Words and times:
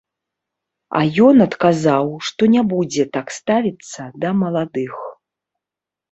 А 0.99 0.99
ён 1.25 1.35
адказаў, 1.45 2.05
што 2.29 2.41
не 2.53 2.63
будзе 2.71 3.05
так 3.17 3.27
ставіцца 3.39 4.07
да 4.25 4.29
маладых. 4.41 4.97